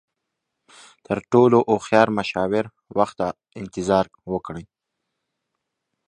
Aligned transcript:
تر 1.05 1.17
ټولو 1.31 1.57
هوښیار 1.69 2.07
مشاور، 2.17 2.65
وخت 2.97 3.15
ته 3.19 3.27
انتظار 3.61 4.05
وکړئ. 4.33 4.65